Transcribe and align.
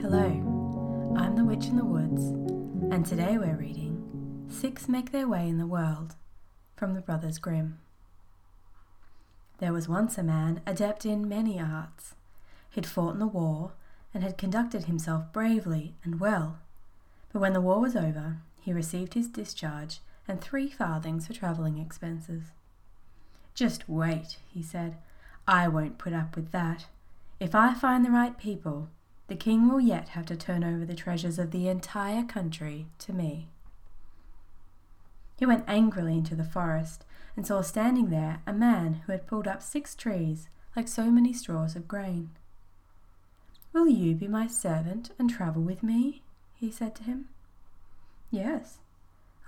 Hello, 0.00 1.14
I'm 1.16 1.36
the 1.36 1.44
Witch 1.44 1.66
in 1.66 1.76
the 1.76 1.84
Woods, 1.84 2.24
and 2.92 3.06
today 3.06 3.38
we're 3.38 3.54
reading 3.54 4.48
Six 4.48 4.88
Make 4.88 5.12
Their 5.12 5.28
Way 5.28 5.48
in 5.48 5.58
the 5.58 5.66
World 5.68 6.16
from 6.74 6.94
the 6.94 7.00
Brothers 7.00 7.38
Grimm. 7.38 7.78
There 9.58 9.72
was 9.72 9.88
once 9.88 10.18
a 10.18 10.24
man 10.24 10.60
adept 10.66 11.06
in 11.06 11.28
many 11.28 11.60
arts. 11.60 12.16
He'd 12.68 12.84
fought 12.84 13.12
in 13.14 13.20
the 13.20 13.28
war 13.28 13.74
and 14.12 14.24
had 14.24 14.36
conducted 14.36 14.86
himself 14.86 15.32
bravely 15.32 15.94
and 16.02 16.18
well. 16.18 16.58
But 17.32 17.38
when 17.38 17.52
the 17.52 17.60
war 17.60 17.80
was 17.80 17.94
over, 17.94 18.38
he 18.60 18.72
received 18.72 19.14
his 19.14 19.28
discharge 19.28 20.00
and 20.26 20.40
three 20.40 20.68
farthings 20.68 21.28
for 21.28 21.32
travelling 21.32 21.78
expenses. 21.78 22.46
Just 23.54 23.88
wait, 23.88 24.38
he 24.48 24.62
said. 24.62 24.96
I 25.46 25.68
won't 25.68 25.98
put 25.98 26.12
up 26.12 26.36
with 26.36 26.52
that. 26.52 26.86
If 27.40 27.54
I 27.54 27.74
find 27.74 28.04
the 28.04 28.10
right 28.10 28.38
people, 28.38 28.88
the 29.26 29.34
king 29.34 29.68
will 29.68 29.80
yet 29.80 30.10
have 30.10 30.26
to 30.26 30.36
turn 30.36 30.62
over 30.62 30.84
the 30.84 30.94
treasures 30.94 31.38
of 31.38 31.50
the 31.50 31.68
entire 31.68 32.22
country 32.22 32.86
to 32.98 33.12
me. 33.12 33.48
He 35.38 35.46
went 35.46 35.64
angrily 35.66 36.14
into 36.14 36.34
the 36.34 36.44
forest 36.44 37.04
and 37.36 37.46
saw 37.46 37.62
standing 37.62 38.10
there 38.10 38.42
a 38.46 38.52
man 38.52 39.02
who 39.06 39.12
had 39.12 39.26
pulled 39.26 39.48
up 39.48 39.62
six 39.62 39.94
trees 39.94 40.48
like 40.76 40.88
so 40.88 41.10
many 41.10 41.32
straws 41.32 41.74
of 41.76 41.88
grain. 41.88 42.30
Will 43.72 43.88
you 43.88 44.14
be 44.14 44.28
my 44.28 44.46
servant 44.46 45.10
and 45.18 45.30
travel 45.30 45.62
with 45.62 45.82
me? 45.82 46.22
he 46.54 46.70
said 46.70 46.94
to 46.96 47.02
him. 47.04 47.28
Yes, 48.30 48.78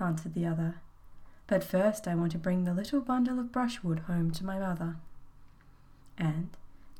answered 0.00 0.34
the 0.34 0.46
other, 0.46 0.76
but 1.46 1.62
first 1.62 2.08
I 2.08 2.14
want 2.14 2.32
to 2.32 2.38
bring 2.38 2.64
the 2.64 2.74
little 2.74 3.00
bundle 3.00 3.38
of 3.38 3.52
brushwood 3.52 4.00
home 4.00 4.30
to 4.32 4.44
my 4.44 4.58
mother. 4.58 4.96
And, 6.16 6.50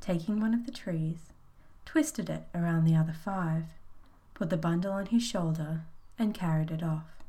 taking 0.01 0.39
one 0.39 0.53
of 0.53 0.65
the 0.65 0.71
trees, 0.71 1.31
twisted 1.85 2.29
it 2.29 2.43
around 2.53 2.85
the 2.85 2.95
other 2.95 3.13
five, 3.13 3.65
put 4.33 4.49
the 4.49 4.57
bundle 4.57 4.91
on 4.91 5.07
his 5.07 5.23
shoulder, 5.23 5.81
and 6.19 6.33
carried 6.33 6.71
it 6.71 6.83
off. 6.83 7.23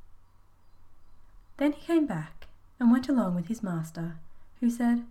Then 1.56 1.72
he 1.72 1.86
came 1.86 2.06
back 2.06 2.48
and 2.78 2.90
went 2.90 3.08
along 3.08 3.34
with 3.34 3.48
his 3.48 3.62
master, 3.62 4.16
who 4.60 4.68
said, 4.68 5.04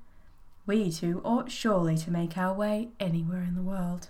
We 0.68 0.92
two 0.92 1.22
ought 1.24 1.52
surely 1.52 1.98
to 1.98 2.12
make 2.12 2.38
our 2.38 2.54
way 2.54 2.90
anywhere 3.00 3.42
in 3.42 3.56
the 3.56 3.64
world. 3.64 4.10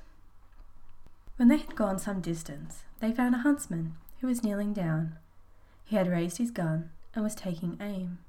When 1.37 1.47
they 1.47 1.57
had 1.57 1.75
gone 1.75 1.99
some 1.99 2.21
distance, 2.21 2.83
they 2.99 3.11
found 3.11 3.35
a 3.35 3.39
huntsman 3.39 3.95
who 4.19 4.27
was 4.27 4.43
kneeling 4.43 4.73
down. 4.73 5.17
He 5.85 5.95
had 5.95 6.07
raised 6.07 6.37
his 6.37 6.51
gun 6.51 6.89
and 7.15 7.23
was 7.23 7.33
taking 7.33 7.77
aim. 7.81 8.19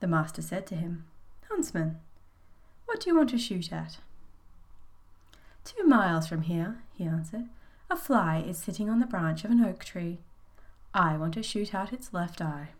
The 0.00 0.06
master 0.06 0.40
said 0.40 0.66
to 0.68 0.76
him, 0.76 1.04
Huntsman, 1.50 1.98
what 2.86 3.00
do 3.00 3.10
you 3.10 3.16
want 3.16 3.30
to 3.30 3.38
shoot 3.38 3.72
at? 3.72 3.98
Two 5.64 5.84
miles 5.84 6.26
from 6.26 6.42
here, 6.42 6.78
he 6.94 7.04
answered, 7.04 7.48
a 7.90 7.96
fly 7.96 8.38
is 8.38 8.56
sitting 8.56 8.88
on 8.88 9.00
the 9.00 9.06
branch 9.06 9.44
of 9.44 9.50
an 9.50 9.62
oak 9.62 9.84
tree. 9.84 10.18
I 10.94 11.16
want 11.16 11.34
to 11.34 11.42
shoot 11.42 11.74
out 11.74 11.92
its 11.92 12.14
left 12.14 12.40
eye. 12.40 12.70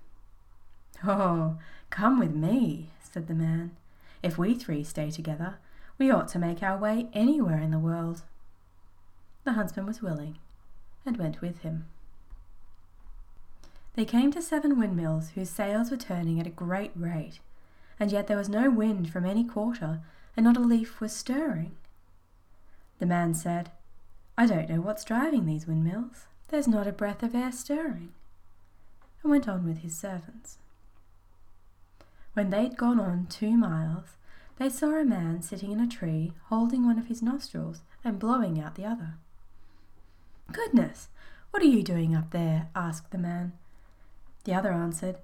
Oh, 1.05 1.59
come 1.91 2.19
with 2.19 2.35
me, 2.35 2.91
said 3.01 3.27
the 3.27 3.35
man. 3.35 3.77
If 4.23 4.39
we 4.39 4.55
three 4.55 4.85
stay 4.85 5.11
together, 5.11 5.57
we 5.99 6.11
ought 6.11 6.29
to 6.29 6.39
make 6.39 6.63
our 6.63 6.79
way 6.79 7.09
anywhere 7.13 7.59
in 7.59 7.73
the 7.73 7.79
world. 7.79 8.23
The 9.45 9.53
huntsman 9.53 9.87
was 9.87 10.01
willing, 10.01 10.39
and 11.05 11.17
went 11.17 11.41
with 11.41 11.59
him. 11.59 11.87
They 13.95 14.05
came 14.05 14.31
to 14.33 14.43
seven 14.43 14.79
windmills 14.79 15.31
whose 15.31 15.51
sails 15.51 15.91
were 15.91 15.97
turning 15.97 16.41
at 16.41 16.47
a 16.47 16.51
great 16.51 16.93
rate, 16.95 17.41
and 18.01 18.11
yet 18.11 18.27
there 18.27 18.39
was 18.39 18.49
no 18.49 18.71
wind 18.71 19.11
from 19.11 19.27
any 19.27 19.45
quarter, 19.45 20.01
and 20.37 20.45
not 20.45 20.57
a 20.57 20.61
leaf 20.61 21.01
was 21.01 21.15
stirring. 21.15 21.77
The 22.99 23.07
man 23.07 23.35
said, 23.35 23.71
I 24.39 24.47
don't 24.47 24.71
know 24.71 24.81
what's 24.81 25.05
driving 25.05 25.45
these 25.45 25.67
windmills. 25.67 26.27
There's 26.49 26.69
not 26.69 26.87
a 26.87 26.93
breath 26.93 27.23
of 27.23 27.35
air 27.35 27.53
stirring, 27.53 28.13
and 29.23 29.31
went 29.31 29.49
on 29.49 29.67
with 29.67 29.79
his 29.79 29.95
servants. 29.95 30.59
When 32.33 32.49
they'd 32.49 32.79
gone 32.79 32.99
on 32.99 33.27
two 33.27 33.59
miles, 33.59 34.17
they 34.57 34.71
saw 34.71 34.99
a 34.99 35.05
man 35.05 35.43
sitting 35.43 35.71
in 35.71 35.81
a 35.81 35.87
tree, 35.87 36.33
holding 36.47 36.87
one 36.87 36.99
of 36.99 37.09
his 37.09 37.23
nostrils 37.23 37.83
and 38.05 38.19
blowing 38.19 38.61
out 38.61 38.75
the 38.75 38.87
other. 38.87 39.15
Goodness, 40.51 41.09
what 41.51 41.63
are 41.63 41.67
you 41.67 41.83
doing 41.83 42.15
up 42.15 42.31
there? 42.31 42.69
asked 42.75 43.11
the 43.11 43.19
man. 43.19 43.53
The 44.45 44.55
other 44.55 44.73
answered, 44.73 45.17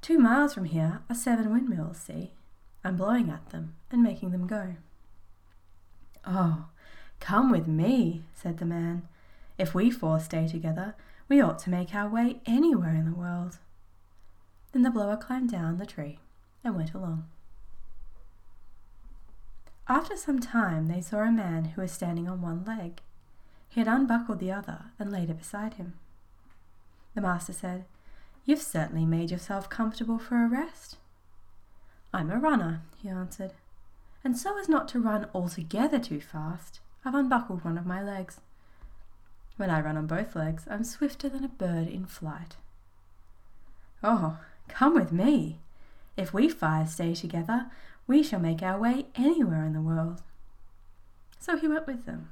Two 0.00 0.18
miles 0.18 0.54
from 0.54 0.64
here 0.64 1.00
are 1.08 1.14
seven 1.14 1.52
windmills, 1.52 1.98
see? 1.98 2.32
I'm 2.84 2.96
blowing 2.96 3.30
at 3.30 3.50
them 3.50 3.74
and 3.90 4.02
making 4.02 4.30
them 4.30 4.46
go. 4.46 4.76
Oh, 6.24 6.66
come 7.20 7.50
with 7.50 7.66
me, 7.66 8.22
said 8.34 8.58
the 8.58 8.64
man. 8.64 9.08
If 9.58 9.74
we 9.74 9.90
four 9.90 10.20
stay 10.20 10.46
together, 10.46 10.94
we 11.28 11.40
ought 11.40 11.58
to 11.60 11.70
make 11.70 11.94
our 11.94 12.08
way 12.08 12.40
anywhere 12.46 12.94
in 12.94 13.04
the 13.04 13.16
world. 13.16 13.58
Then 14.72 14.82
the 14.82 14.90
blower 14.90 15.16
climbed 15.16 15.50
down 15.50 15.78
the 15.78 15.86
tree 15.86 16.18
and 16.62 16.76
went 16.76 16.94
along. 16.94 17.26
After 19.88 20.16
some 20.16 20.38
time, 20.38 20.88
they 20.88 21.00
saw 21.00 21.20
a 21.20 21.32
man 21.32 21.66
who 21.66 21.80
was 21.80 21.92
standing 21.92 22.28
on 22.28 22.42
one 22.42 22.64
leg. 22.64 23.00
He 23.68 23.80
had 23.80 23.88
unbuckled 23.88 24.38
the 24.38 24.52
other 24.52 24.86
and 24.98 25.10
laid 25.10 25.30
it 25.30 25.38
beside 25.38 25.74
him. 25.74 25.94
The 27.14 27.22
master 27.22 27.52
said, 27.52 27.84
You've 28.48 28.62
certainly 28.62 29.04
made 29.04 29.30
yourself 29.30 29.68
comfortable 29.68 30.18
for 30.18 30.42
a 30.42 30.48
rest. 30.48 30.96
I'm 32.14 32.30
a 32.30 32.38
runner, 32.38 32.80
he 32.96 33.06
answered, 33.06 33.52
and 34.24 34.38
so 34.38 34.58
as 34.58 34.70
not 34.70 34.88
to 34.88 35.00
run 35.00 35.26
altogether 35.34 35.98
too 35.98 36.22
fast, 36.22 36.80
I've 37.04 37.14
unbuckled 37.14 37.62
one 37.62 37.76
of 37.76 37.84
my 37.84 38.02
legs. 38.02 38.40
When 39.58 39.68
I 39.68 39.82
run 39.82 39.98
on 39.98 40.06
both 40.06 40.34
legs, 40.34 40.64
I'm 40.70 40.82
swifter 40.82 41.28
than 41.28 41.44
a 41.44 41.48
bird 41.48 41.88
in 41.88 42.06
flight. 42.06 42.56
Oh, 44.02 44.38
come 44.66 44.94
with 44.94 45.12
me. 45.12 45.58
If 46.16 46.32
we 46.32 46.48
five 46.48 46.88
stay 46.88 47.14
together, 47.14 47.66
we 48.06 48.22
shall 48.22 48.40
make 48.40 48.62
our 48.62 48.78
way 48.78 49.08
anywhere 49.14 49.66
in 49.66 49.74
the 49.74 49.82
world. 49.82 50.22
So 51.38 51.58
he 51.58 51.68
went 51.68 51.86
with 51.86 52.06
them 52.06 52.30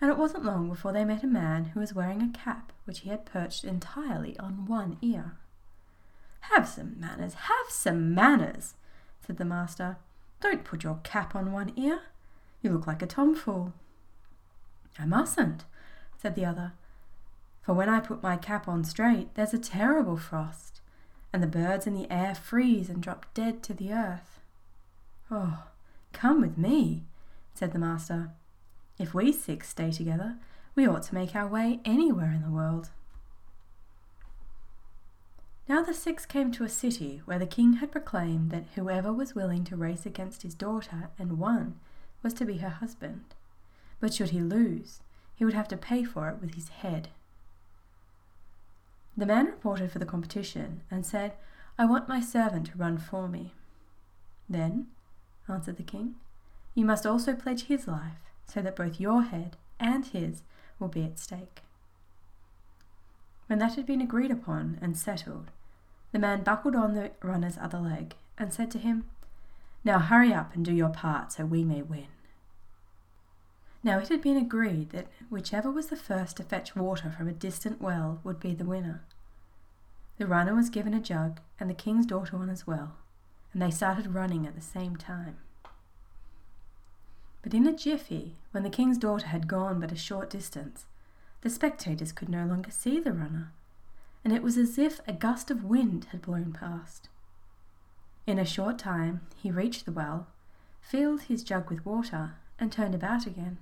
and 0.00 0.10
it 0.10 0.18
wasn't 0.18 0.44
long 0.44 0.68
before 0.68 0.92
they 0.92 1.04
met 1.04 1.22
a 1.22 1.26
man 1.26 1.66
who 1.66 1.80
was 1.80 1.94
wearing 1.94 2.22
a 2.22 2.36
cap 2.36 2.72
which 2.84 3.00
he 3.00 3.10
had 3.10 3.24
perched 3.26 3.64
entirely 3.64 4.38
on 4.38 4.66
one 4.66 4.98
ear. 5.00 5.36
Have 6.40 6.68
some 6.68 6.98
manners, 6.98 7.34
have 7.34 7.68
some 7.68 8.14
manners, 8.14 8.74
said 9.26 9.38
the 9.38 9.44
master. 9.44 9.96
Don't 10.40 10.64
put 10.64 10.84
your 10.84 11.00
cap 11.02 11.34
on 11.34 11.52
one 11.52 11.72
ear. 11.76 12.00
You 12.62 12.70
look 12.70 12.86
like 12.86 13.02
a 13.02 13.06
tomfool. 13.06 13.72
I 14.98 15.06
mustn't, 15.06 15.64
said 16.16 16.34
the 16.34 16.44
other, 16.44 16.72
for 17.66 17.74
when 17.74 17.88
I 17.88 17.98
put 17.98 18.22
my 18.22 18.36
cap 18.36 18.68
on 18.68 18.84
straight, 18.84 19.34
there's 19.34 19.52
a 19.52 19.58
terrible 19.58 20.16
frost, 20.16 20.80
and 21.32 21.42
the 21.42 21.48
birds 21.48 21.84
in 21.86 21.94
the 21.94 22.08
air 22.10 22.32
freeze 22.32 22.88
and 22.88 23.02
drop 23.02 23.26
dead 23.34 23.60
to 23.64 23.74
the 23.74 23.92
earth. 23.92 24.40
Oh, 25.32 25.64
come 26.12 26.40
with 26.40 26.56
me, 26.56 27.02
said 27.54 27.72
the 27.72 27.80
master. 27.80 28.30
If 28.98 29.12
we 29.12 29.32
six 29.32 29.68
stay 29.68 29.90
together, 29.90 30.36
we 30.74 30.86
ought 30.86 31.02
to 31.04 31.14
make 31.14 31.34
our 31.34 31.46
way 31.46 31.80
anywhere 31.84 32.32
in 32.32 32.42
the 32.42 32.50
world. 32.50 32.90
Now 35.68 35.82
the 35.82 35.94
six 35.94 36.24
came 36.24 36.52
to 36.52 36.64
a 36.64 36.68
city 36.68 37.22
where 37.24 37.38
the 37.38 37.46
king 37.46 37.74
had 37.74 37.92
proclaimed 37.92 38.50
that 38.50 38.66
whoever 38.74 39.12
was 39.12 39.34
willing 39.34 39.64
to 39.64 39.76
race 39.76 40.06
against 40.06 40.42
his 40.42 40.54
daughter 40.54 41.10
and 41.18 41.38
won 41.38 41.78
was 42.22 42.32
to 42.34 42.44
be 42.44 42.58
her 42.58 42.68
husband. 42.68 43.34
But 44.00 44.14
should 44.14 44.30
he 44.30 44.40
lose, 44.40 45.00
he 45.34 45.44
would 45.44 45.54
have 45.54 45.68
to 45.68 45.76
pay 45.76 46.04
for 46.04 46.28
it 46.28 46.40
with 46.40 46.54
his 46.54 46.68
head. 46.68 47.08
The 49.16 49.26
man 49.26 49.46
reported 49.46 49.90
for 49.90 49.98
the 49.98 50.06
competition 50.06 50.82
and 50.90 51.04
said, 51.04 51.32
I 51.78 51.84
want 51.84 52.08
my 52.08 52.20
servant 52.20 52.66
to 52.68 52.78
run 52.78 52.96
for 52.96 53.28
me. 53.28 53.52
Then, 54.48 54.86
answered 55.48 55.76
the 55.76 55.82
king, 55.82 56.14
you 56.74 56.84
must 56.84 57.06
also 57.06 57.34
pledge 57.34 57.64
his 57.64 57.88
life 57.88 58.25
so 58.46 58.62
that 58.62 58.76
both 58.76 59.00
your 59.00 59.22
head 59.22 59.56
and 59.78 60.06
his 60.06 60.42
will 60.78 60.88
be 60.88 61.04
at 61.04 61.18
stake. 61.18 61.62
When 63.46 63.58
that 63.58 63.74
had 63.74 63.86
been 63.86 64.00
agreed 64.00 64.30
upon 64.30 64.78
and 64.80 64.96
settled, 64.96 65.50
the 66.12 66.18
man 66.18 66.42
buckled 66.42 66.74
on 66.74 66.94
the 66.94 67.12
runner's 67.22 67.58
other 67.58 67.78
leg 67.78 68.14
and 68.38 68.52
said 68.52 68.70
to 68.72 68.78
him, 68.78 69.04
Now 69.84 69.98
hurry 69.98 70.32
up 70.32 70.54
and 70.54 70.64
do 70.64 70.72
your 70.72 70.88
part 70.88 71.32
so 71.32 71.44
we 71.44 71.64
may 71.64 71.82
win. 71.82 72.08
Now 73.82 73.98
it 73.98 74.08
had 74.08 74.20
been 74.20 74.36
agreed 74.36 74.90
that 74.90 75.06
whichever 75.30 75.70
was 75.70 75.88
the 75.88 75.96
first 75.96 76.38
to 76.38 76.42
fetch 76.42 76.74
water 76.74 77.10
from 77.10 77.28
a 77.28 77.32
distant 77.32 77.80
well 77.80 78.20
would 78.24 78.40
be 78.40 78.52
the 78.52 78.64
winner. 78.64 79.04
The 80.18 80.26
runner 80.26 80.54
was 80.54 80.70
given 80.70 80.94
a 80.94 81.00
jug 81.00 81.40
and 81.60 81.70
the 81.70 81.74
king's 81.74 82.06
daughter 82.06 82.36
one 82.36 82.50
as 82.50 82.66
well, 82.66 82.96
and 83.52 83.62
they 83.62 83.70
started 83.70 84.14
running 84.14 84.46
at 84.46 84.56
the 84.56 84.60
same 84.60 84.96
time. 84.96 85.36
But 87.46 87.54
in 87.54 87.68
a 87.68 87.72
jiffy, 87.72 88.34
when 88.50 88.64
the 88.64 88.70
king's 88.70 88.98
daughter 88.98 89.28
had 89.28 89.46
gone 89.46 89.78
but 89.78 89.92
a 89.92 89.96
short 89.96 90.30
distance, 90.30 90.86
the 91.42 91.48
spectators 91.48 92.10
could 92.10 92.28
no 92.28 92.44
longer 92.44 92.72
see 92.72 92.98
the 92.98 93.12
runner, 93.12 93.52
and 94.24 94.32
it 94.32 94.42
was 94.42 94.58
as 94.58 94.78
if 94.78 95.00
a 95.06 95.12
gust 95.12 95.48
of 95.48 95.62
wind 95.62 96.08
had 96.10 96.22
blown 96.22 96.52
past. 96.52 97.08
In 98.26 98.40
a 98.40 98.44
short 98.44 98.80
time 98.80 99.20
he 99.36 99.52
reached 99.52 99.84
the 99.84 99.92
well, 99.92 100.26
filled 100.80 101.20
his 101.20 101.44
jug 101.44 101.70
with 101.70 101.86
water, 101.86 102.34
and 102.58 102.72
turned 102.72 102.96
about 102.96 103.26
again. 103.28 103.58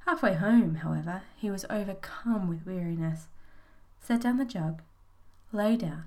Halfway 0.00 0.34
home, 0.34 0.74
however, 0.74 1.22
he 1.34 1.50
was 1.50 1.64
overcome 1.70 2.48
with 2.48 2.66
weariness, 2.66 3.28
set 3.98 4.20
down 4.20 4.36
the 4.36 4.44
jug, 4.44 4.82
lay 5.52 5.78
down, 5.78 6.04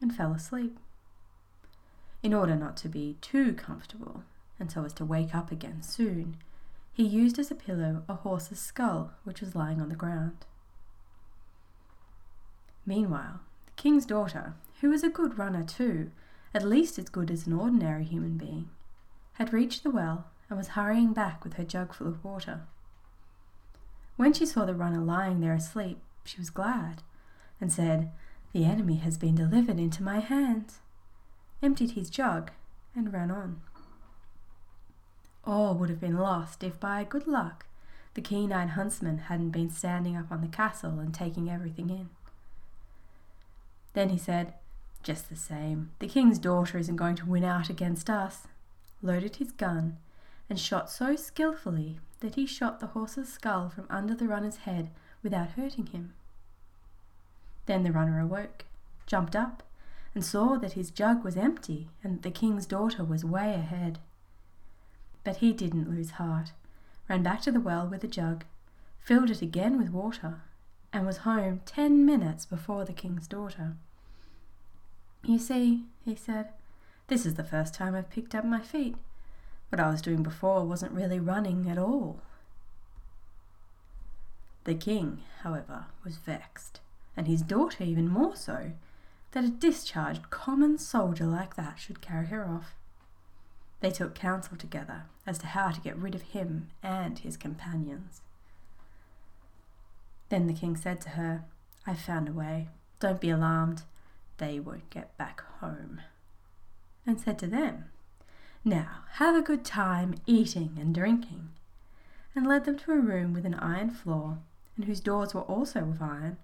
and 0.00 0.14
fell 0.14 0.32
asleep. 0.32 0.78
In 2.22 2.32
order 2.32 2.54
not 2.54 2.76
to 2.76 2.88
be 2.88 3.16
too 3.20 3.52
comfortable, 3.52 4.22
and 4.58 4.70
so 4.70 4.84
as 4.84 4.92
to 4.94 5.04
wake 5.04 5.34
up 5.34 5.52
again 5.52 5.82
soon, 5.82 6.36
he 6.92 7.04
used 7.04 7.38
as 7.38 7.50
a 7.50 7.54
pillow 7.54 8.02
a 8.08 8.14
horse's 8.14 8.58
skull 8.58 9.12
which 9.24 9.40
was 9.40 9.54
lying 9.54 9.80
on 9.80 9.88
the 9.88 9.94
ground. 9.94 10.46
Meanwhile, 12.86 13.40
the 13.66 13.72
king's 13.82 14.06
daughter, 14.06 14.54
who 14.80 14.90
was 14.90 15.02
a 15.02 15.10
good 15.10 15.38
runner 15.38 15.64
too, 15.64 16.10
at 16.54 16.62
least 16.62 16.98
as 16.98 17.08
good 17.08 17.30
as 17.30 17.46
an 17.46 17.52
ordinary 17.52 18.04
human 18.04 18.38
being, 18.38 18.70
had 19.34 19.52
reached 19.52 19.82
the 19.82 19.90
well 19.90 20.26
and 20.48 20.56
was 20.56 20.68
hurrying 20.68 21.12
back 21.12 21.44
with 21.44 21.54
her 21.54 21.64
jug 21.64 21.92
full 21.92 22.06
of 22.06 22.24
water. 22.24 22.62
When 24.16 24.32
she 24.32 24.46
saw 24.46 24.64
the 24.64 24.74
runner 24.74 25.00
lying 25.00 25.40
there 25.40 25.52
asleep, 25.52 25.98
she 26.24 26.38
was 26.38 26.48
glad, 26.48 27.02
and 27.60 27.70
said, 27.70 28.10
The 28.52 28.64
enemy 28.64 28.96
has 28.96 29.18
been 29.18 29.34
delivered 29.34 29.78
into 29.78 30.02
my 30.02 30.20
hands, 30.20 30.78
emptied 31.62 31.90
his 31.90 32.08
jug, 32.08 32.52
and 32.94 33.12
ran 33.12 33.30
on. 33.30 33.60
All 35.46 35.74
would 35.74 35.90
have 35.90 36.00
been 36.00 36.18
lost 36.18 36.64
if, 36.64 36.80
by 36.80 37.04
good 37.04 37.26
luck, 37.26 37.66
the 38.14 38.20
keen 38.20 38.52
eyed 38.52 38.70
huntsman 38.70 39.18
hadn't 39.18 39.50
been 39.50 39.70
standing 39.70 40.16
up 40.16 40.32
on 40.32 40.40
the 40.40 40.48
castle 40.48 40.98
and 40.98 41.14
taking 41.14 41.48
everything 41.48 41.88
in. 41.88 42.08
Then 43.92 44.08
he 44.08 44.18
said, 44.18 44.54
Just 45.02 45.28
the 45.28 45.36
same, 45.36 45.92
the 46.00 46.08
king's 46.08 46.38
daughter 46.38 46.78
isn't 46.78 46.96
going 46.96 47.16
to 47.16 47.26
win 47.26 47.44
out 47.44 47.70
against 47.70 48.10
us, 48.10 48.48
loaded 49.02 49.36
his 49.36 49.52
gun, 49.52 49.98
and 50.50 50.58
shot 50.58 50.90
so 50.90 51.14
skilfully 51.14 52.00
that 52.20 52.34
he 52.34 52.46
shot 52.46 52.80
the 52.80 52.88
horse's 52.88 53.32
skull 53.32 53.68
from 53.68 53.86
under 53.88 54.14
the 54.14 54.28
runner's 54.28 54.58
head 54.58 54.90
without 55.22 55.50
hurting 55.50 55.86
him. 55.86 56.14
Then 57.66 57.82
the 57.82 57.92
runner 57.92 58.18
awoke, 58.20 58.64
jumped 59.06 59.36
up, 59.36 59.62
and 60.14 60.24
saw 60.24 60.56
that 60.56 60.72
his 60.72 60.90
jug 60.90 61.22
was 61.22 61.36
empty 61.36 61.88
and 62.02 62.14
that 62.14 62.22
the 62.22 62.30
king's 62.30 62.66
daughter 62.66 63.04
was 63.04 63.24
way 63.24 63.54
ahead. 63.54 63.98
But 65.26 65.38
he 65.38 65.52
didn't 65.52 65.90
lose 65.90 66.12
heart, 66.12 66.52
ran 67.08 67.24
back 67.24 67.40
to 67.42 67.50
the 67.50 67.58
well 67.58 67.84
with 67.88 68.04
a 68.04 68.06
jug, 68.06 68.44
filled 69.00 69.28
it 69.28 69.42
again 69.42 69.76
with 69.76 69.90
water, 69.90 70.42
and 70.92 71.04
was 71.04 71.18
home 71.18 71.62
ten 71.66 72.06
minutes 72.06 72.46
before 72.46 72.84
the 72.84 72.92
king's 72.92 73.26
daughter. 73.26 73.74
You 75.24 75.40
see, 75.40 75.82
he 76.04 76.14
said, 76.14 76.50
this 77.08 77.26
is 77.26 77.34
the 77.34 77.42
first 77.42 77.74
time 77.74 77.96
I've 77.96 78.08
picked 78.08 78.36
up 78.36 78.44
my 78.44 78.60
feet. 78.60 78.94
What 79.70 79.80
I 79.80 79.90
was 79.90 80.00
doing 80.00 80.22
before 80.22 80.64
wasn't 80.64 80.92
really 80.92 81.18
running 81.18 81.68
at 81.68 81.76
all. 81.76 82.20
The 84.62 84.76
king, 84.76 85.22
however, 85.42 85.86
was 86.04 86.18
vexed, 86.18 86.78
and 87.16 87.26
his 87.26 87.42
daughter 87.42 87.82
even 87.82 88.06
more 88.06 88.36
so, 88.36 88.70
that 89.32 89.42
a 89.42 89.48
discharged 89.48 90.30
common 90.30 90.78
soldier 90.78 91.26
like 91.26 91.56
that 91.56 91.80
should 91.80 92.00
carry 92.00 92.26
her 92.26 92.46
off. 92.46 92.76
They 93.80 93.90
took 93.90 94.14
counsel 94.14 94.56
together 94.56 95.04
as 95.26 95.38
to 95.38 95.46
how 95.46 95.70
to 95.70 95.80
get 95.80 95.96
rid 95.96 96.14
of 96.14 96.22
him 96.22 96.68
and 96.82 97.18
his 97.18 97.36
companions. 97.36 98.22
Then 100.28 100.46
the 100.46 100.54
king 100.54 100.76
said 100.76 101.00
to 101.02 101.10
her, 101.10 101.44
I've 101.86 102.00
found 102.00 102.28
a 102.28 102.32
way. 102.32 102.68
Don't 102.98 103.20
be 103.20 103.30
alarmed. 103.30 103.82
They 104.38 104.58
won't 104.58 104.90
get 104.90 105.16
back 105.16 105.42
home. 105.60 106.00
And 107.06 107.20
said 107.20 107.38
to 107.40 107.46
them, 107.46 107.90
Now 108.64 109.04
have 109.12 109.36
a 109.36 109.42
good 109.42 109.64
time 109.64 110.16
eating 110.26 110.76
and 110.80 110.94
drinking. 110.94 111.50
And 112.34 112.46
led 112.46 112.64
them 112.64 112.78
to 112.78 112.92
a 112.92 112.98
room 112.98 113.32
with 113.32 113.46
an 113.46 113.54
iron 113.54 113.90
floor, 113.90 114.38
and 114.76 114.84
whose 114.84 115.00
doors 115.00 115.32
were 115.32 115.42
also 115.42 115.80
of 115.80 116.02
iron, 116.02 116.36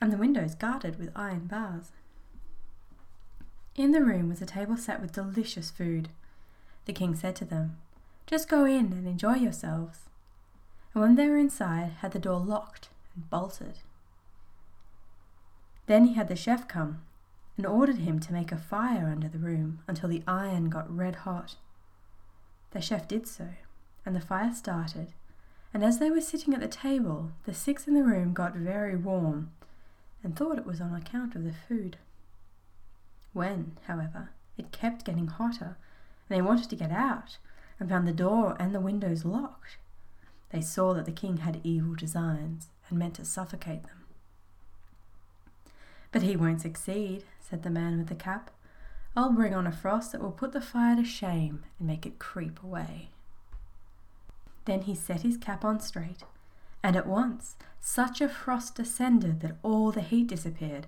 and 0.00 0.12
the 0.12 0.16
windows 0.16 0.54
guarded 0.54 0.98
with 0.98 1.12
iron 1.14 1.46
bars. 1.46 1.92
In 3.76 3.92
the 3.92 4.02
room 4.02 4.28
was 4.28 4.40
a 4.42 4.46
table 4.46 4.76
set 4.76 5.00
with 5.00 5.12
delicious 5.12 5.70
food 5.70 6.08
the 6.86 6.92
king 6.92 7.14
said 7.14 7.36
to 7.36 7.44
them, 7.44 7.78
Just 8.26 8.48
go 8.48 8.64
in 8.64 8.92
and 8.92 9.06
enjoy 9.06 9.34
yourselves. 9.34 10.00
And 10.92 11.02
when 11.02 11.14
they 11.16 11.28
were 11.28 11.38
inside, 11.38 11.92
had 12.00 12.12
the 12.12 12.18
door 12.18 12.38
locked 12.38 12.88
and 13.14 13.28
bolted. 13.30 13.78
Then 15.86 16.06
he 16.06 16.14
had 16.14 16.28
the 16.28 16.36
chef 16.36 16.66
come 16.68 17.02
and 17.56 17.66
ordered 17.66 17.98
him 17.98 18.18
to 18.20 18.32
make 18.32 18.52
a 18.52 18.56
fire 18.56 19.08
under 19.10 19.28
the 19.28 19.38
room 19.38 19.80
until 19.86 20.08
the 20.08 20.22
iron 20.26 20.70
got 20.70 20.94
red 20.94 21.16
hot. 21.16 21.56
The 22.72 22.80
chef 22.80 23.06
did 23.06 23.26
so, 23.26 23.50
and 24.04 24.16
the 24.16 24.20
fire 24.20 24.52
started, 24.52 25.12
and 25.72 25.84
as 25.84 25.98
they 25.98 26.10
were 26.10 26.20
sitting 26.20 26.54
at 26.54 26.60
the 26.60 26.68
table, 26.68 27.32
the 27.44 27.54
six 27.54 27.86
in 27.86 27.94
the 27.94 28.02
room 28.02 28.32
got 28.32 28.54
very 28.54 28.96
warm 28.96 29.50
and 30.22 30.34
thought 30.34 30.58
it 30.58 30.66
was 30.66 30.80
on 30.80 30.94
account 30.94 31.34
of 31.34 31.44
the 31.44 31.52
food. 31.52 31.98
When, 33.32 33.76
however, 33.86 34.30
it 34.56 34.72
kept 34.72 35.04
getting 35.04 35.26
hotter 35.26 35.76
and 36.28 36.36
they 36.36 36.42
wanted 36.42 36.70
to 36.70 36.76
get 36.76 36.90
out 36.90 37.38
and 37.78 37.88
found 37.88 38.06
the 38.06 38.12
door 38.12 38.56
and 38.58 38.74
the 38.74 38.80
windows 38.80 39.24
locked. 39.24 39.78
They 40.50 40.60
saw 40.60 40.94
that 40.94 41.04
the 41.04 41.12
king 41.12 41.38
had 41.38 41.60
evil 41.64 41.94
designs 41.94 42.68
and 42.88 42.98
meant 42.98 43.14
to 43.14 43.24
suffocate 43.24 43.82
them. 43.82 44.04
But 46.12 46.22
he 46.22 46.36
won't 46.36 46.60
succeed, 46.60 47.24
said 47.40 47.62
the 47.62 47.70
man 47.70 47.98
with 47.98 48.06
the 48.06 48.14
cap. 48.14 48.50
I'll 49.16 49.32
bring 49.32 49.54
on 49.54 49.66
a 49.66 49.72
frost 49.72 50.12
that 50.12 50.20
will 50.20 50.32
put 50.32 50.52
the 50.52 50.60
fire 50.60 50.96
to 50.96 51.04
shame 51.04 51.64
and 51.78 51.88
make 51.88 52.06
it 52.06 52.18
creep 52.18 52.62
away. 52.62 53.08
Then 54.64 54.82
he 54.82 54.94
set 54.94 55.22
his 55.22 55.36
cap 55.36 55.64
on 55.64 55.80
straight, 55.80 56.22
and 56.82 56.96
at 56.96 57.06
once 57.06 57.56
such 57.80 58.20
a 58.20 58.28
frost 58.28 58.76
descended 58.76 59.40
that 59.40 59.56
all 59.62 59.90
the 59.90 60.00
heat 60.00 60.28
disappeared, 60.28 60.86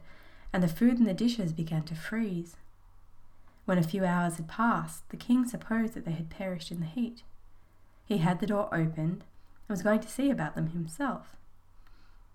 and 0.53 0.63
the 0.63 0.69
food 0.69 0.99
in 0.99 1.05
the 1.05 1.13
dishes 1.13 1.53
began 1.53 1.83
to 1.83 1.95
freeze. 1.95 2.57
When 3.67 3.79
a 3.79 3.83
few 3.83 4.05
hours 4.05 4.37
had 4.37 4.49
passed, 4.49 5.09
the 5.11 5.17
king 5.17 5.47
supposed 5.47 5.95
that 5.95 6.05
they 6.05 6.13
had 6.13 6.31
perished 6.31 6.71
in 6.71 6.81
the 6.81 6.87
heat. 6.87 7.23
He 8.07 8.19
had 8.19 8.39
the 8.39 8.47
door 8.47 8.69
opened 8.73 9.25
and 9.69 9.69
was 9.69 9.83
going 9.83 10.01
to 10.01 10.09
see 10.09 10.31
about 10.31 10.55
them 10.55 10.69
himself. 10.69 11.37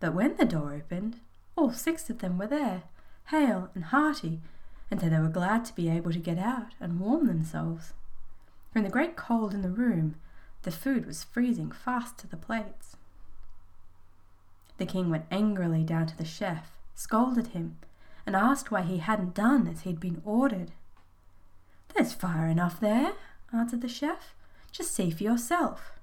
But 0.02 0.14
when 0.14 0.36
the 0.36 0.46
door 0.46 0.74
opened, 0.74 1.20
all 1.56 1.72
six 1.72 2.10
of 2.10 2.20
them 2.20 2.38
were 2.38 2.48
there, 2.48 2.84
hale 3.28 3.70
and 3.74 3.86
hearty, 3.86 4.42
and 4.90 5.00
so 5.00 5.08
they 5.08 5.20
were 5.20 5.30
glad 5.30 5.64
to 5.66 5.76
be 5.76 5.90
able 5.90 6.12
to 6.12 6.20
get 6.20 6.38
out 6.38 6.74
and 6.82 7.00
warm 7.00 7.28
themselves. 7.28 7.94
In 8.76 8.84
the 8.84 8.90
great 8.90 9.16
cold 9.16 9.54
in 9.54 9.62
the 9.62 9.70
room, 9.70 10.16
the 10.64 10.72
food 10.72 11.06
was 11.06 11.24
freezing 11.24 11.72
fast 11.72 12.18
to 12.20 12.28
the 12.28 12.36
plates. 12.36 12.98
The 14.78 14.86
king 14.86 15.10
went 15.10 15.26
angrily 15.32 15.84
down 15.84 16.08
to 16.08 16.18
the 16.18 16.26
chef, 16.26 16.72
scolded 16.94 17.48
him, 17.48 17.78
and 18.26 18.36
asked 18.36 18.70
why 18.70 18.82
he 18.82 18.98
hadn't 18.98 19.34
done 19.34 19.68
as 19.68 19.82
he'd 19.82 20.00
been 20.00 20.22
ordered. 20.26 20.72
There's 21.94 22.14
fire 22.14 22.48
enough 22.48 22.80
there, 22.80 23.14
answered 23.54 23.82
the 23.82 23.90
chef. 23.90 24.36
Just 24.72 24.94
see 24.94 25.12
for 25.12 25.24
yourself. 25.24 26.00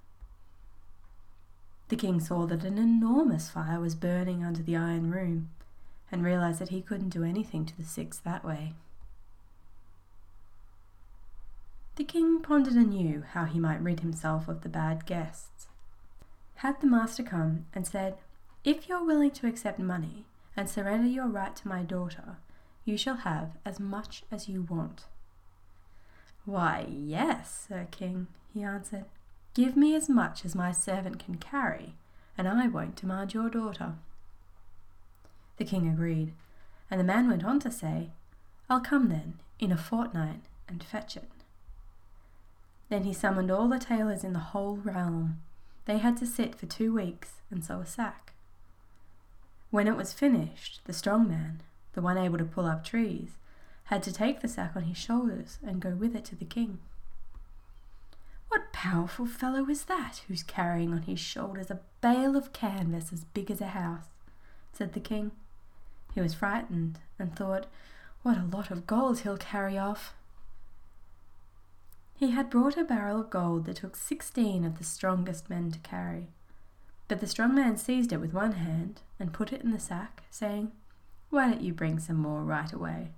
The 1.88 1.96
king 1.96 2.20
saw 2.20 2.44
that 2.46 2.64
an 2.64 2.76
enormous 2.76 3.48
fire 3.48 3.80
was 3.80 3.94
burning 3.94 4.44
under 4.44 4.62
the 4.62 4.76
iron 4.76 5.10
room 5.10 5.48
and 6.12 6.22
realized 6.22 6.58
that 6.60 6.68
he 6.68 6.82
couldn't 6.82 7.08
do 7.08 7.24
anything 7.24 7.64
to 7.66 7.76
the 7.76 7.84
six 7.84 8.18
that 8.18 8.44
way. 8.44 8.74
The 11.96 12.04
king 12.04 12.40
pondered 12.40 12.74
anew 12.74 13.24
how 13.32 13.44
he 13.44 13.58
might 13.58 13.82
rid 13.82 14.00
himself 14.00 14.48
of 14.48 14.60
the 14.60 14.68
bad 14.68 15.06
guests. 15.06 15.66
Had 16.56 16.80
the 16.80 16.86
master 16.86 17.22
come 17.22 17.66
and 17.74 17.86
said, 17.86 18.18
If 18.64 18.88
you're 18.88 19.04
willing 19.04 19.30
to 19.32 19.46
accept 19.46 19.78
money 19.78 20.26
and 20.56 20.68
surrender 20.68 21.08
your 21.08 21.26
right 21.26 21.56
to 21.56 21.68
my 21.68 21.82
daughter, 21.82 22.36
you 22.84 22.96
shall 22.96 23.16
have 23.16 23.56
as 23.64 23.80
much 23.80 24.22
as 24.30 24.48
you 24.48 24.62
want. 24.62 25.06
Why, 26.48 26.86
yes, 26.88 27.66
Sir 27.68 27.86
King, 27.90 28.26
he 28.54 28.62
answered. 28.62 29.04
Give 29.52 29.76
me 29.76 29.94
as 29.94 30.08
much 30.08 30.46
as 30.46 30.54
my 30.54 30.72
servant 30.72 31.22
can 31.22 31.34
carry, 31.34 31.92
and 32.38 32.48
I 32.48 32.68
won't 32.68 32.96
demand 32.96 33.34
your 33.34 33.50
daughter. 33.50 33.96
The 35.58 35.66
king 35.66 35.86
agreed, 35.86 36.32
and 36.90 36.98
the 36.98 37.04
man 37.04 37.28
went 37.28 37.44
on 37.44 37.60
to 37.60 37.70
say, 37.70 38.08
I'll 38.70 38.80
come 38.80 39.10
then, 39.10 39.34
in 39.58 39.72
a 39.72 39.76
fortnight, 39.76 40.40
and 40.66 40.82
fetch 40.82 41.18
it. 41.18 41.28
Then 42.88 43.04
he 43.04 43.12
summoned 43.12 43.50
all 43.50 43.68
the 43.68 43.78
tailors 43.78 44.24
in 44.24 44.32
the 44.32 44.38
whole 44.38 44.78
realm. 44.78 45.42
They 45.84 45.98
had 45.98 46.16
to 46.16 46.26
sit 46.26 46.54
for 46.54 46.64
two 46.64 46.94
weeks 46.94 47.42
and 47.50 47.62
sew 47.62 47.80
a 47.80 47.86
sack. 47.86 48.32
When 49.70 49.86
it 49.86 49.98
was 49.98 50.14
finished, 50.14 50.80
the 50.86 50.94
strong 50.94 51.28
man, 51.28 51.60
the 51.92 52.00
one 52.00 52.16
able 52.16 52.38
to 52.38 52.44
pull 52.44 52.64
up 52.64 52.86
trees, 52.86 53.32
had 53.88 54.02
to 54.02 54.12
take 54.12 54.40
the 54.40 54.48
sack 54.48 54.72
on 54.76 54.82
his 54.82 54.98
shoulders 54.98 55.58
and 55.66 55.80
go 55.80 55.90
with 55.90 56.14
it 56.14 56.24
to 56.26 56.36
the 56.36 56.44
king. 56.44 56.78
What 58.48 58.72
powerful 58.72 59.26
fellow 59.26 59.66
is 59.68 59.84
that 59.86 60.22
who's 60.28 60.42
carrying 60.42 60.92
on 60.92 61.02
his 61.02 61.18
shoulders 61.18 61.70
a 61.70 61.80
bale 62.02 62.36
of 62.36 62.52
canvas 62.52 63.12
as 63.12 63.24
big 63.24 63.50
as 63.50 63.62
a 63.62 63.68
house? 63.68 64.06
said 64.72 64.92
the 64.92 65.00
king. 65.00 65.32
He 66.14 66.20
was 66.20 66.34
frightened 66.34 66.98
and 67.18 67.34
thought, 67.34 67.66
What 68.22 68.36
a 68.36 68.44
lot 68.44 68.70
of 68.70 68.86
gold 68.86 69.20
he'll 69.20 69.38
carry 69.38 69.78
off! 69.78 70.14
He 72.14 72.32
had 72.32 72.50
brought 72.50 72.76
a 72.76 72.84
barrel 72.84 73.20
of 73.20 73.30
gold 73.30 73.64
that 73.66 73.76
took 73.76 73.96
sixteen 73.96 74.64
of 74.64 74.76
the 74.76 74.84
strongest 74.84 75.48
men 75.48 75.70
to 75.70 75.78
carry. 75.78 76.28
But 77.06 77.20
the 77.20 77.26
strong 77.26 77.54
man 77.54 77.78
seized 77.78 78.12
it 78.12 78.20
with 78.20 78.34
one 78.34 78.52
hand 78.52 79.00
and 79.18 79.32
put 79.32 79.50
it 79.52 79.62
in 79.62 79.70
the 79.70 79.78
sack, 79.78 80.24
saying, 80.30 80.72
Why 81.30 81.48
don't 81.48 81.62
you 81.62 81.72
bring 81.72 81.98
some 81.98 82.16
more 82.16 82.42
right 82.42 82.70
away? 82.70 83.12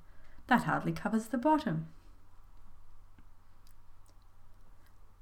That 0.50 0.64
hardly 0.64 0.90
covers 0.90 1.26
the 1.26 1.38
bottom. 1.38 1.86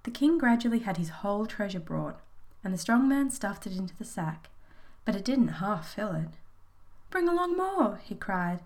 The 0.04 0.11
king 0.11 0.38
gradually 0.38 0.78
had 0.78 0.97
his 0.97 1.11
whole 1.11 1.44
treasure 1.44 1.80
brought, 1.80 2.18
and 2.64 2.73
the 2.73 2.78
strong 2.78 3.06
man 3.06 3.30
stuffed 3.30 3.66
it 3.66 3.76
into 3.76 3.94
the 3.94 4.06
sack, 4.06 4.49
but 5.04 5.14
it 5.14 5.26
didn't 5.26 5.61
half 5.61 5.94
fill 5.94 6.12
it. 6.12 6.38
Bring 7.11 7.28
along 7.28 7.58
more, 7.58 8.00
he 8.02 8.14
cried. 8.14 8.61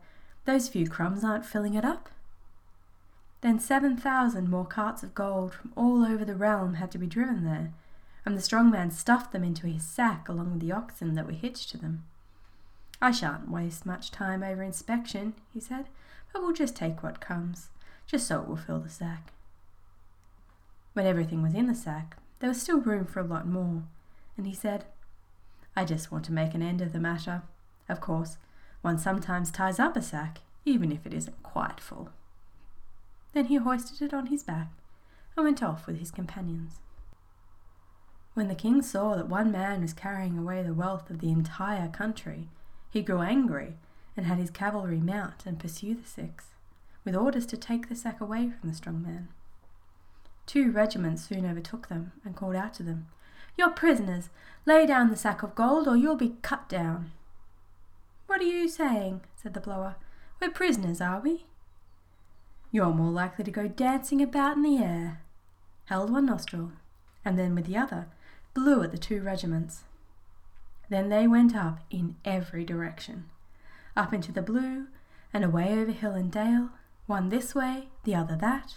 Those 0.45 0.69
few 0.69 0.89
crumbs 0.89 1.25
aren't 1.25 1.45
filling 1.45 1.75
it 1.75 1.85
up. 1.85 2.11
Then 3.41 3.59
seven 3.59 3.97
thousand 3.97 4.49
more 4.49 4.65
carts 4.65 5.03
of 5.03 5.17
gold 5.17 5.55
from 5.55 5.73
all 5.75 6.05
over 6.07 6.25
the 6.25 6.37
realm 6.37 6.75
had 6.75 6.93
to 6.93 6.99
be 6.99 7.09
driven 7.09 7.45
there, 7.45 7.73
and 8.25 8.37
the 8.37 8.41
strong 8.41 8.71
man 8.71 8.93
stuffed 8.93 9.33
them 9.33 9.43
into 9.43 9.67
his 9.67 9.83
sack 9.83 10.29
along 10.29 10.53
with 10.53 10.61
the 10.61 10.71
oxen 10.71 11.15
that 11.15 11.27
were 11.27 11.33
hitched 11.33 11.71
to 11.71 11.77
them. 11.77 12.05
I 13.01 13.11
shan't 13.11 13.51
waste 13.51 13.85
much 13.85 14.13
time 14.13 14.45
over 14.45 14.63
inspection, 14.63 15.35
he 15.53 15.59
said, 15.59 15.87
but 16.33 16.43
we'll 16.43 16.53
just 16.53 16.75
take 16.77 17.03
what 17.03 17.21
comes, 17.21 17.69
just 18.07 18.27
so 18.27 18.41
it 18.41 18.49
will 18.49 18.57
fill 18.57 18.81
the 18.81 18.89
sack. 18.89 19.33
When 20.93 21.07
everything 21.07 21.43
was 21.43 21.55
in 21.55 21.67
the 21.67 21.75
sack, 21.75 22.17
there 22.41 22.49
was 22.49 22.61
still 22.61 22.81
room 22.81 23.07
for 23.07 23.21
a 23.21 23.25
lot 23.25 23.47
more, 23.47 23.85
and 24.37 24.47
he 24.47 24.55
said, 24.55 24.85
I 25.75 25.85
just 25.85 26.13
want 26.13 26.25
to 26.27 26.33
make 26.33 26.55
an 26.55 26.63
end 26.63 26.81
of 26.81 26.93
the 26.93 27.01
matter. 27.01 27.43
Of 27.89 28.01
course, 28.01 28.37
one 28.83 28.99
sometimes 28.99 29.51
ties 29.51 29.79
up 29.79 29.97
a 29.97 30.03
sack, 30.03 30.41
even 30.65 30.93
if 30.93 31.07
it 31.07 31.15
isn't 31.15 31.43
quite 31.43 31.81
full. 31.81 32.11
Then 33.33 33.47
he 33.47 33.57
hoisted 33.57 34.03
it 34.03 34.15
on 34.15 34.27
his 34.27 34.43
back 34.43 34.69
and 35.37 35.45
went 35.45 35.63
off 35.63 35.87
with 35.87 35.99
his 35.99 36.11
companions. 36.11 36.81
When 38.35 38.49
the 38.49 38.55
king 38.55 38.83
saw 38.83 39.15
that 39.15 39.29
one 39.29 39.53
man 39.53 39.83
was 39.83 39.93
carrying 39.93 40.39
away 40.39 40.63
the 40.63 40.75
wealth 40.75 41.11
of 41.11 41.21
the 41.21 41.31
entire 41.31 41.89
country, 41.89 42.49
he 42.91 43.03
grew 43.03 43.21
angry 43.21 43.77
and 44.17 44.27
had 44.27 44.39
his 44.39 44.51
cavalry 44.51 44.99
mount 44.99 45.47
and 45.47 45.59
pursue 45.59 45.95
the 45.95 46.07
six, 46.07 46.47
with 47.05 47.17
orders 47.17 47.47
to 47.47 47.57
take 47.57 47.89
the 47.89 47.95
sack 47.95 48.21
away 48.21 48.51
from 48.51 48.69
the 48.69 48.75
strong 48.75 49.03
man. 49.03 49.29
Two 50.47 50.71
regiments 50.71 51.23
soon 51.25 51.47
overtook 51.47 51.89
them 51.89 52.13
and 52.25 52.37
called 52.37 52.57
out 52.57 52.75
to 52.75 52.83
them, 52.83 53.07
You're 53.57 53.71
prisoners! 53.71 54.29
Lay 54.65 54.87
down 54.87 55.11
the 55.11 55.17
sack 55.17 55.43
of 55.43 55.55
gold 55.55 55.89
or 55.89 55.97
you'll 55.97 56.17
be 56.17 56.37
cut 56.43 56.69
down. 56.69 57.13
What 58.27 58.41
are 58.41 58.45
you 58.45 58.69
saying? 58.69 59.23
said 59.37 59.55
the 59.55 59.61
blower. 59.61 59.97
We're 60.41 60.51
prisoners, 60.51 61.01
are 61.01 61.21
we? 61.21 61.47
You're 62.71 62.95
more 62.95 63.11
likely 63.13 63.45
to 63.45 63.51
go 63.51 63.69
dancing 63.69 64.23
about 64.23 64.57
in 64.57 64.63
the 64.63 64.79
air. 64.79 65.21
Held 65.87 66.11
one 66.11 66.27
nostril, 66.27 66.73
and 67.25 67.39
then 67.39 67.55
with 67.55 67.67
the 67.67 67.77
other 67.77 68.07
blew 68.55 68.83
at 68.83 68.91
the 68.91 68.99
two 68.99 69.21
regiments. 69.23 69.85
Then 70.89 71.09
they 71.09 71.27
went 71.27 71.55
up 71.55 71.81
in 71.91 72.17
every 72.25 72.65
direction, 72.65 73.25
up 73.97 74.13
into 74.13 74.33
the 74.33 74.43
blue, 74.43 74.87
and 75.33 75.45
away 75.45 75.73
over 75.73 75.93
hill 75.93 76.13
and 76.13 76.31
dale, 76.31 76.71
one 77.07 77.29
this 77.29 77.55
way, 77.55 77.89
the 78.05 78.15
other 78.15 78.37
that. 78.37 78.77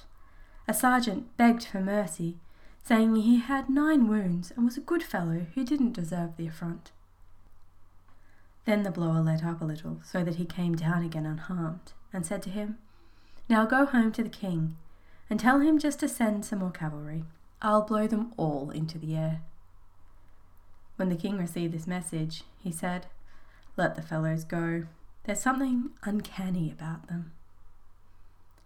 A 0.67 0.73
sergeant 0.73 1.35
begged 1.37 1.65
for 1.65 1.79
mercy, 1.79 2.37
saying 2.83 3.15
he 3.15 3.39
had 3.39 3.69
nine 3.69 4.07
wounds 4.07 4.51
and 4.55 4.65
was 4.65 4.77
a 4.77 4.81
good 4.81 5.03
fellow 5.03 5.45
who 5.55 5.65
didn't 5.65 5.93
deserve 5.93 6.37
the 6.37 6.47
affront. 6.47 6.91
Then 8.65 8.83
the 8.83 8.91
blower 8.91 9.21
let 9.21 9.43
up 9.43 9.61
a 9.61 9.65
little, 9.65 9.99
so 10.03 10.23
that 10.23 10.35
he 10.35 10.45
came 10.45 10.75
down 10.75 11.03
again 11.03 11.25
unharmed, 11.25 11.93
and 12.11 12.25
said 12.25 12.41
to 12.43 12.49
him, 12.49 12.77
Now 13.47 13.65
go 13.65 13.85
home 13.85 14.11
to 14.13 14.23
the 14.23 14.29
king, 14.29 14.75
and 15.29 15.39
tell 15.39 15.59
him 15.59 15.77
just 15.77 15.99
to 15.99 16.07
send 16.07 16.45
some 16.45 16.59
more 16.59 16.71
cavalry. 16.71 17.25
I'll 17.61 17.83
blow 17.83 18.07
them 18.07 18.33
all 18.37 18.71
into 18.71 18.97
the 18.97 19.15
air. 19.15 19.41
When 20.95 21.09
the 21.09 21.15
king 21.15 21.37
received 21.37 21.73
this 21.73 21.87
message, 21.87 22.43
he 22.57 22.71
said, 22.71 23.07
Let 23.77 23.95
the 23.95 24.01
fellows 24.01 24.43
go. 24.43 24.85
There's 25.25 25.39
something 25.39 25.89
uncanny 26.03 26.71
about 26.71 27.07
them. 27.07 27.31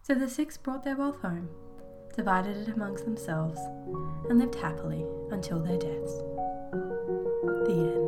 So 0.04 0.14
the 0.14 0.30
six 0.30 0.58
brought 0.58 0.84
their 0.84 0.98
wealth 0.98 1.22
home, 1.22 1.50
divided 2.16 2.58
it 2.58 2.74
amongst 2.76 3.06
themselves, 3.06 3.60
and 4.30 4.40
lived 4.40 4.56
happily 4.56 5.06
until 5.32 5.60
their 5.60 5.78
deaths. 5.78 6.14
The 7.66 7.94
end. 7.96 7.99